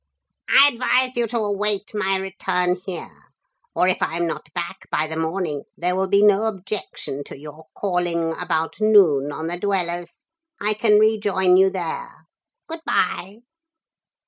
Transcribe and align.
I 0.49 0.69
advise 0.69 1.15
you 1.15 1.27
to 1.27 1.37
await 1.37 1.91
my 1.93 2.17
return 2.17 2.81
here. 2.87 3.15
Or 3.75 3.87
if 3.87 4.01
I 4.01 4.17
am 4.17 4.25
not 4.25 4.51
back 4.55 4.89
by 4.89 5.05
the 5.05 5.15
morning 5.15 5.61
there 5.77 5.95
will 5.95 6.07
be 6.09 6.23
no 6.23 6.45
objection 6.45 7.23
to 7.25 7.37
your 7.37 7.65
calling, 7.75 8.33
about 8.41 8.81
noon, 8.81 9.31
on 9.31 9.45
the 9.45 9.59
Dwellers. 9.59 10.23
I 10.59 10.73
can 10.73 10.97
rejoin 10.97 11.55
you 11.55 11.69
there. 11.69 12.25
Good 12.67 12.81
bye.' 12.83 13.41